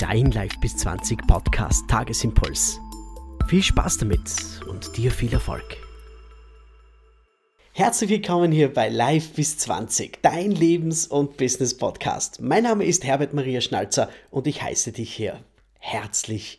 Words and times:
dein 0.00 0.30
Live 0.30 0.58
bis 0.60 0.78
20 0.78 1.26
Podcast 1.26 1.86
Tagesimpuls. 1.86 2.80
Viel 3.48 3.62
Spaß 3.62 3.98
damit 3.98 4.20
und 4.66 4.96
dir 4.96 5.10
viel 5.10 5.30
Erfolg. 5.30 5.76
Herzlich 7.74 8.08
willkommen 8.08 8.50
hier 8.50 8.72
bei 8.72 8.88
Live 8.88 9.34
bis 9.34 9.58
20, 9.58 10.22
dein 10.22 10.52
Lebens- 10.52 11.06
und 11.06 11.36
Business-Podcast. 11.36 12.40
Mein 12.40 12.62
Name 12.62 12.86
ist 12.86 13.04
Herbert 13.04 13.34
Maria 13.34 13.60
Schnalzer 13.60 14.08
und 14.30 14.46
ich 14.46 14.62
heiße 14.62 14.92
dich 14.92 15.12
hier 15.12 15.44
herzlich 15.78 16.58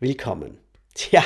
willkommen. 0.00 0.56
Tja, 0.94 1.22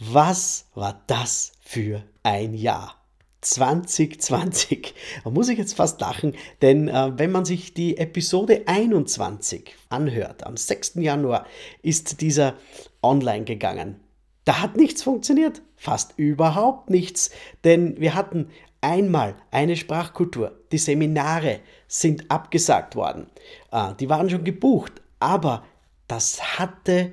was 0.00 0.66
war 0.74 1.04
das 1.06 1.52
für 1.60 2.02
ein 2.24 2.52
Jahr? 2.52 2.99
2020. 3.40 4.94
Da 5.24 5.30
muss 5.30 5.48
ich 5.48 5.58
jetzt 5.58 5.74
fast 5.74 6.00
lachen, 6.00 6.34
denn 6.62 6.88
äh, 6.88 7.12
wenn 7.16 7.32
man 7.32 7.44
sich 7.44 7.74
die 7.74 7.96
Episode 7.96 8.62
21 8.66 9.74
anhört, 9.88 10.46
am 10.46 10.56
6. 10.56 10.94
Januar 10.96 11.46
ist 11.82 12.20
dieser 12.20 12.54
online 13.02 13.44
gegangen. 13.44 14.00
Da 14.44 14.60
hat 14.60 14.76
nichts 14.76 15.02
funktioniert, 15.02 15.62
fast 15.76 16.14
überhaupt 16.16 16.90
nichts, 16.90 17.30
denn 17.64 18.00
wir 18.00 18.14
hatten 18.14 18.48
einmal 18.80 19.36
eine 19.50 19.76
Sprachkultur. 19.76 20.58
Die 20.72 20.78
Seminare 20.78 21.60
sind 21.86 22.30
abgesagt 22.30 22.96
worden. 22.96 23.26
Äh, 23.72 23.94
die 23.98 24.08
waren 24.08 24.30
schon 24.30 24.44
gebucht, 24.44 25.02
aber 25.18 25.64
das 26.08 26.58
hatte 26.58 27.12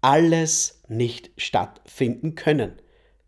alles 0.00 0.82
nicht 0.88 1.30
stattfinden 1.36 2.34
können. 2.34 2.72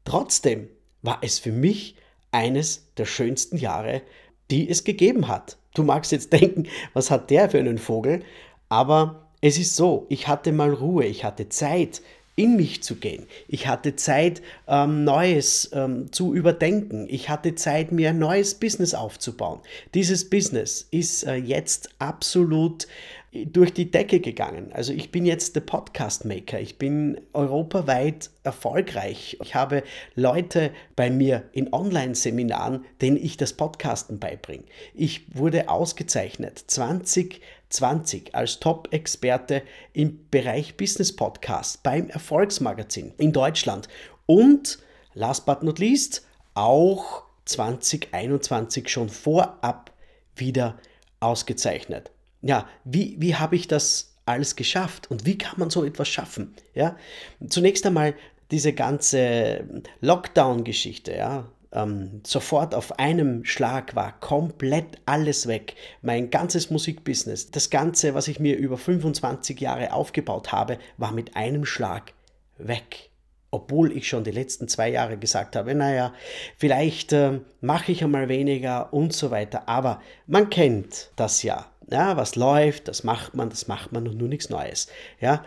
Trotzdem 0.05 0.69
war 1.03 1.19
es 1.23 1.39
für 1.39 1.53
mich 1.53 1.97
eines 2.33 2.87
der 2.97 3.07
schönsten 3.07 3.57
Jahre, 3.57 4.03
die 4.51 4.69
es 4.69 4.85
gegeben 4.85 5.29
hat. 5.29 5.59
Du 5.75 5.83
magst 5.83 6.13
jetzt 6.13 6.33
denken, 6.33 6.67
was 6.93 7.11
hat 7.11 7.31
der 7.31 7.51
für 7.51 7.59
einen 7.59 7.79
Vogel? 7.79 8.23
Aber 8.69 9.29
es 9.41 9.59
ist 9.59 9.77
so, 9.77 10.07
ich 10.09 10.29
hatte 10.29 10.53
mal 10.53 10.73
Ruhe, 10.73 11.05
ich 11.05 11.25
hatte 11.25 11.49
Zeit, 11.49 12.03
in 12.37 12.57
mich 12.57 12.83
zu 12.83 12.97
gehen. 12.97 13.27
Ich 13.49 13.67
hatte 13.67 13.97
Zeit, 13.97 14.41
ähm, 14.67 15.05
Neues 15.05 15.71
ähm, 15.75 16.11
zu 16.11 16.33
überdenken. 16.35 17.07
Ich 17.11 17.29
hatte 17.29 17.55
Zeit, 17.55 17.93
mir 17.93 18.11
ein 18.11 18.19
neues 18.19 18.55
Business 18.55 18.95
aufzubauen. 18.95 19.61
Dieses 19.93 20.31
Business 20.31 20.87
ist 20.91 21.25
äh, 21.25 21.35
jetzt 21.35 21.91
absolut 21.99 22.87
durch 23.33 23.73
die 23.73 23.91
Decke 23.91 24.19
gegangen. 24.19 24.73
Also 24.73 24.93
ich 24.93 25.13
bin 25.13 25.25
jetzt 25.25 25.55
der 25.55 25.61
Podcast 25.61 26.25
Maker. 26.25 26.59
Ich 26.59 26.79
bin 26.79 27.21
europaweit 27.33 28.31
erfolgreich. 28.43 29.37
Ich 29.43 29.55
habe 29.55 29.85
Leute 30.17 30.73
bei 30.97 31.11
mir 31.11 31.45
in 31.53 31.73
Online-Seminaren, 31.73 32.85
denen 33.01 33.17
ich 33.17 33.37
das 33.37 33.53
Podcasten 33.53 34.19
beibringe. 34.19 34.65
Ich 34.95 35.37
wurde 35.37 35.69
ausgezeichnet 35.69 36.59
2020 36.67 38.35
als 38.35 38.59
Top-Experte 38.59 39.63
im 39.93 40.27
Bereich 40.31 40.77
Business 40.77 41.15
Podcast 41.15 41.85
beim 41.85 42.11
Erfolgsmagazin 42.11 43.13
in 43.17 43.33
Deutschland. 43.33 43.89
Und 44.27 44.81
last 45.15 45.47
but 45.47 45.63
not 45.63 45.79
least 45.79 46.27
auch 46.55 47.23
2021 47.45 48.89
schon 48.89 49.09
vorab 49.09 49.93
wieder 50.35 50.79
ausgezeichnet 51.21 52.11
ja, 52.43 52.67
wie, 52.85 53.17
wie 53.19 53.35
habe 53.35 53.57
ich 53.57 53.69
das 53.69 54.15
alles 54.27 54.57
geschafft 54.57 55.11
und 55.11 55.27
wie 55.27 55.39
kann 55.39 55.59
man 55.59 55.71
so 55.71 55.85
etwas 55.85 56.09
schaffen? 56.09 56.55
Ja, 56.75 56.97
zunächst 57.49 57.87
einmal 57.87 58.15
diese 58.51 58.73
ganze 58.73 59.65
Lockdown-Geschichte, 60.01 61.15
ja, 61.15 61.49
ähm, 61.73 62.21
sofort 62.27 62.75
auf 62.75 62.99
einem 62.99 63.45
Schlag 63.45 63.95
war 63.95 64.19
komplett 64.19 64.99
alles 65.07 65.47
weg. 65.47 65.75
Mein 66.03 66.31
ganzes 66.31 66.71
Musikbusiness, 66.71 67.51
das 67.51 67.71
Ganze, 67.71 68.15
was 68.15 68.29
ich 68.29 68.41
mir 68.41 68.57
über 68.57 68.77
25 68.77 69.61
Jahre 69.61 69.93
aufgebaut 69.93 70.53
habe, 70.53 70.79
war 70.97 71.13
mit 71.13 71.37
einem 71.37 71.65
Schlag 71.65 72.13
weg. 72.59 73.11
Obwohl 73.53 73.97
ich 73.97 74.09
schon 74.09 74.25
die 74.25 74.31
letzten 74.31 74.69
zwei 74.69 74.91
Jahre 74.91 75.17
gesagt 75.17 75.57
habe, 75.57 75.75
naja, 75.75 76.13
vielleicht 76.57 77.13
äh, 77.13 77.41
mache 77.61 77.93
ich 77.93 78.03
einmal 78.03 78.29
weniger 78.29 78.93
und 78.93 79.13
so 79.13 79.31
weiter. 79.31 79.69
Aber 79.69 80.01
man 80.27 80.51
kennt 80.51 81.11
das 81.17 81.43
ja 81.43 81.67
ja, 81.91 82.17
was 82.17 82.37
läuft, 82.37 82.89
das 82.89 83.05
macht 83.05 83.35
man, 83.35 83.51
das 83.51 83.69
macht 83.69 83.93
man 83.93 84.07
und 84.07 84.17
nur 84.17 84.29
nichts 84.29 84.51
Neues. 84.51 84.89
Ja, 85.21 85.45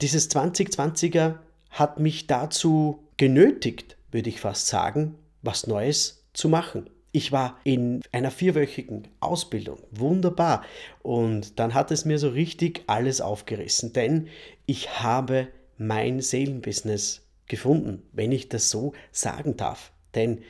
dieses 0.00 0.30
2020er 0.30 1.36
hat 1.70 1.98
mich 1.98 2.26
dazu 2.26 3.04
genötigt, 3.16 3.96
würde 4.10 4.28
ich 4.28 4.40
fast 4.40 4.66
sagen, 4.66 5.16
was 5.42 5.66
Neues 5.66 6.24
zu 6.32 6.48
machen. 6.48 6.90
Ich 7.12 7.32
war 7.32 7.58
in 7.64 8.02
einer 8.12 8.30
vierwöchigen 8.30 9.08
Ausbildung, 9.20 9.78
wunderbar. 9.90 10.62
Und 11.02 11.58
dann 11.58 11.72
hat 11.72 11.90
es 11.90 12.04
mir 12.04 12.18
so 12.18 12.28
richtig 12.28 12.82
alles 12.88 13.22
aufgerissen, 13.22 13.94
denn 13.94 14.28
ich 14.66 15.00
habe 15.00 15.48
mein 15.78 16.20
Seelenbusiness 16.20 17.26
gefunden, 17.46 18.02
wenn 18.12 18.32
ich 18.32 18.48
das 18.48 18.70
so 18.70 18.92
sagen 19.12 19.56
darf. 19.56 19.92
Denn 20.14 20.42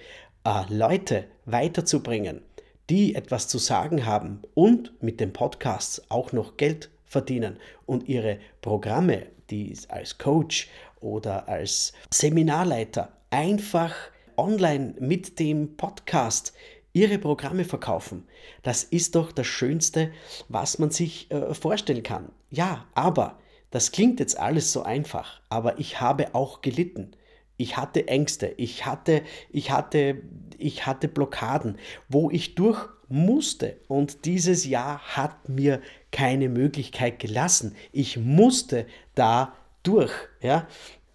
äh, 0.45 0.63
Leute 0.69 1.25
weiterzubringen, 1.45 2.43
die 2.91 3.15
etwas 3.15 3.49
zu 3.49 3.59
sagen 3.59 4.07
haben 4.07 4.43
und 4.55 4.93
mit 5.03 5.21
den 5.21 5.33
Podcasts 5.33 6.03
auch 6.09 6.33
noch 6.33 6.57
Geld 6.57 6.91
verdienen 7.05 7.59
und 7.87 8.09
ihre 8.09 8.39
Programme, 8.61 9.27
die 9.51 9.77
als 9.89 10.19
Coach 10.19 10.69
oder 11.01 11.49
als 11.49 11.93
Seminarleiter 12.11 13.13
einfach 13.31 13.95
online 14.37 14.95
mit 14.99 15.39
dem 15.39 15.77
Podcast 15.77 16.53
ihre 16.93 17.19
Programme 17.19 17.65
verkaufen. 17.65 18.27
Das 18.63 18.83
ist 18.83 19.15
doch 19.15 19.33
das 19.33 19.47
Schönste, 19.47 20.11
was 20.49 20.79
man 20.79 20.91
sich 20.91 21.31
äh, 21.31 21.53
vorstellen 21.55 22.03
kann. 22.03 22.31
Ja, 22.51 22.87
aber 22.95 23.39
das 23.71 23.93
klingt 23.93 24.21
jetzt 24.21 24.39
alles 24.39 24.73
so 24.73 24.83
einfach, 24.83 25.41
aber 25.49 25.79
ich 25.79 26.01
habe 26.01 26.35
auch 26.35 26.63
gelitten. 26.63 27.13
Ich 27.57 27.77
hatte 27.77 28.09
Ängste, 28.09 28.53
ich 28.57 28.85
hatte, 28.85 29.23
ich 29.51 29.71
hatte, 29.71 30.23
ich 30.59 30.87
hatte 30.87 31.09
Blockaden, 31.09 31.79
wo 32.09 32.31
ich 32.31 32.55
durch 32.55 32.89
musste. 33.09 33.77
Und 33.89 34.25
dieses 34.25 34.67
Jahr 34.67 34.99
hat 34.99 35.49
mir 35.49 35.81
keine 36.11 36.49
Möglichkeit 36.49 37.19
gelassen. 37.19 37.75
Ich 37.93 38.17
musste 38.17 38.87
da 39.15 39.55
durch. 39.83 40.13
Ja? 40.43 40.67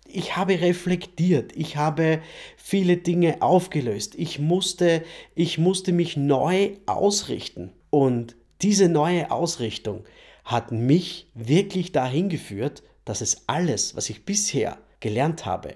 Ich 0.05 0.35
habe 0.35 0.59
reflektiert, 0.59 1.55
ich 1.55 1.77
habe 1.77 2.21
viele 2.57 2.97
Dinge 2.97 3.41
aufgelöst, 3.41 4.15
ich 4.15 4.39
musste, 4.39 5.03
ich 5.35 5.57
musste 5.57 5.93
mich 5.93 6.17
neu 6.17 6.75
ausrichten. 6.85 7.71
Und 7.89 8.35
diese 8.61 8.89
neue 8.89 9.31
Ausrichtung 9.31 10.03
hat 10.43 10.71
mich 10.71 11.29
wirklich 11.33 11.91
dahin 11.91 12.29
geführt, 12.29 12.83
dass 13.05 13.21
es 13.21 13.43
alles, 13.47 13.95
was 13.95 14.09
ich 14.09 14.25
bisher 14.25 14.77
gelernt 14.99 15.45
habe, 15.45 15.75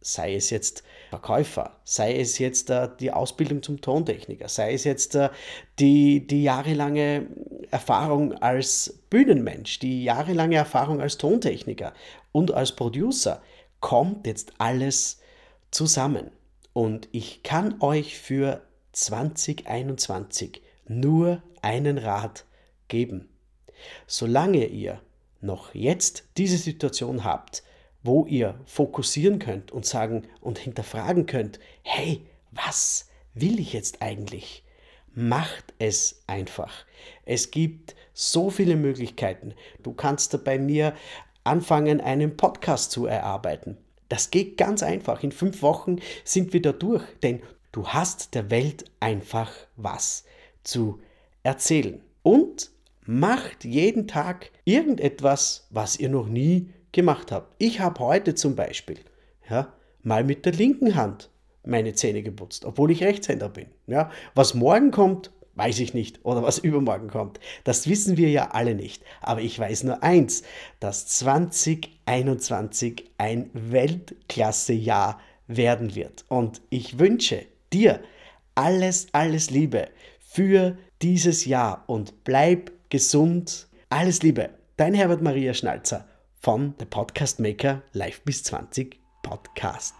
sei 0.00 0.34
es 0.34 0.50
jetzt 0.50 0.82
Verkäufer, 1.10 1.76
sei 1.84 2.18
es 2.18 2.38
jetzt 2.38 2.70
äh, 2.70 2.88
die 3.00 3.12
Ausbildung 3.12 3.62
zum 3.62 3.80
Tontechniker, 3.80 4.48
sei 4.48 4.74
es 4.74 4.84
jetzt 4.84 5.14
äh, 5.14 5.30
die, 5.78 6.26
die 6.26 6.42
jahrelange 6.42 7.26
Erfahrung 7.70 8.32
als 8.34 9.00
Bühnenmensch, 9.10 9.78
die 9.80 10.04
jahrelange 10.04 10.56
Erfahrung 10.56 11.00
als 11.00 11.18
Tontechniker 11.18 11.92
und 12.32 12.52
als 12.52 12.76
Producer, 12.76 13.42
kommt 13.80 14.26
jetzt 14.26 14.52
alles 14.58 15.20
zusammen. 15.70 16.30
Und 16.72 17.08
ich 17.12 17.42
kann 17.42 17.80
euch 17.80 18.18
für 18.18 18.62
2021 18.92 20.62
nur 20.86 21.42
einen 21.62 21.98
Rat 21.98 22.44
geben. 22.88 23.28
Solange 24.06 24.66
ihr 24.66 25.00
noch 25.40 25.74
jetzt 25.74 26.24
diese 26.36 26.58
Situation 26.58 27.24
habt, 27.24 27.62
wo 28.02 28.26
ihr 28.26 28.58
fokussieren 28.64 29.38
könnt 29.38 29.72
und 29.72 29.84
sagen 29.84 30.26
und 30.40 30.58
hinterfragen 30.58 31.26
könnt, 31.26 31.60
hey, 31.82 32.26
was 32.50 33.08
will 33.34 33.60
ich 33.60 33.72
jetzt 33.72 34.02
eigentlich? 34.02 34.64
Macht 35.14 35.74
es 35.78 36.22
einfach. 36.26 36.72
Es 37.24 37.50
gibt 37.50 37.94
so 38.12 38.50
viele 38.50 38.76
Möglichkeiten. 38.76 39.54
Du 39.82 39.92
kannst 39.92 40.44
bei 40.44 40.58
mir 40.58 40.94
anfangen, 41.44 42.00
einen 42.00 42.36
Podcast 42.36 42.92
zu 42.92 43.06
erarbeiten. 43.06 43.76
Das 44.08 44.30
geht 44.30 44.56
ganz 44.56 44.82
einfach. 44.82 45.22
In 45.22 45.32
fünf 45.32 45.62
Wochen 45.62 45.96
sind 46.24 46.52
wir 46.52 46.62
da 46.62 46.72
durch, 46.72 47.04
denn 47.22 47.42
du 47.72 47.88
hast 47.88 48.34
der 48.34 48.50
Welt 48.50 48.84
einfach 49.00 49.52
was 49.76 50.24
zu 50.64 51.00
erzählen. 51.42 52.02
Und 52.22 52.70
macht 53.06 53.64
jeden 53.64 54.06
Tag 54.06 54.50
irgendetwas, 54.64 55.66
was 55.70 55.98
ihr 55.98 56.08
noch 56.08 56.28
nie 56.28 56.72
gemacht 56.92 57.32
habe. 57.32 57.46
Ich 57.58 57.80
habe 57.80 58.00
heute 58.00 58.34
zum 58.34 58.56
Beispiel 58.56 58.98
ja, 59.48 59.72
mal 60.02 60.24
mit 60.24 60.46
der 60.46 60.52
linken 60.52 60.94
Hand 60.94 61.30
meine 61.64 61.94
Zähne 61.94 62.22
geputzt, 62.22 62.64
obwohl 62.64 62.90
ich 62.90 63.02
Rechtshänder 63.02 63.48
bin. 63.48 63.66
Ja, 63.86 64.10
was 64.34 64.54
morgen 64.54 64.90
kommt, 64.90 65.30
weiß 65.54 65.80
ich 65.80 65.94
nicht. 65.94 66.24
Oder 66.24 66.42
was 66.42 66.58
übermorgen 66.58 67.08
kommt. 67.08 67.38
Das 67.64 67.88
wissen 67.88 68.16
wir 68.16 68.30
ja 68.30 68.50
alle 68.52 68.74
nicht. 68.74 69.02
Aber 69.20 69.42
ich 69.42 69.58
weiß 69.58 69.84
nur 69.84 70.02
eins, 70.02 70.42
dass 70.78 71.06
2021 71.06 73.10
ein 73.18 73.50
Weltklasse-Jahr 73.52 75.20
werden 75.46 75.94
wird. 75.94 76.24
Und 76.28 76.62
ich 76.70 76.98
wünsche 76.98 77.44
dir 77.72 78.00
alles, 78.54 79.08
alles 79.12 79.50
Liebe 79.50 79.88
für 80.18 80.78
dieses 81.02 81.44
Jahr 81.44 81.84
und 81.86 82.24
bleib 82.24 82.72
gesund. 82.88 83.68
Alles 83.90 84.22
Liebe 84.22 84.50
Dein 84.80 84.94
Herbert 84.94 85.20
Maria 85.20 85.52
Schnalzer 85.52 86.06
von 86.40 86.74
der 86.78 86.86
Podcast 86.86 87.38
Maker 87.38 87.82
Live 87.92 88.22
bis 88.22 88.42
20 88.44 88.98
Podcast. 89.22 89.94